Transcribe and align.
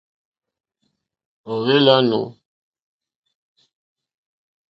Ò 1.51 1.53
hwé 1.61 1.75
!lánù. 1.85 2.19